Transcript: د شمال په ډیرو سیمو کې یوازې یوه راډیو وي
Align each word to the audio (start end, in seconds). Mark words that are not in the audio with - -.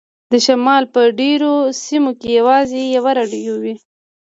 د 0.31 0.33
شمال 0.45 0.83
په 0.93 1.01
ډیرو 1.19 1.53
سیمو 1.83 2.11
کې 2.19 2.29
یوازې 2.39 2.81
یوه 2.95 3.11
راډیو 3.19 3.53
وي 3.63 3.75